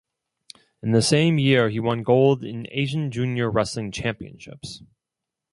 In 0.81 0.93
the 0.93 1.01
same 1.03 1.37
year 1.37 1.69
he 1.69 1.79
won 1.79 2.01
gold 2.01 2.43
in 2.43 2.65
Asian 2.71 3.11
Junior 3.11 3.51
Wrestling 3.51 3.91
Championships. 3.91 4.81